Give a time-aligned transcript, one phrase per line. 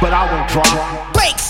[0.00, 1.12] but I won't drop.
[1.12, 1.49] Breaks.